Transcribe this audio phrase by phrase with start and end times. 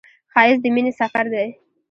[0.31, 1.47] ښایست د مینې سفر دی